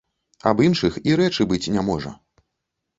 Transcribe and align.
Аб 0.51 0.63
іншых 0.67 0.97
і 1.11 1.19
рэчы 1.23 1.49
быць 1.55 1.63
не 1.77 1.81
можа. 1.93 2.19